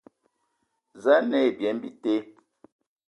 Za 1.03 1.11
a 1.19 1.25
nǝ 1.27 1.35
ai 1.39 1.49
byem 1.57 1.77
bite, 1.83 2.13